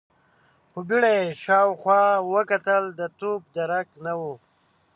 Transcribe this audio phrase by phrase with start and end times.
[0.71, 2.01] په بيړه يې شاوخوا
[2.33, 4.21] وکتل، د توپ درک نه و.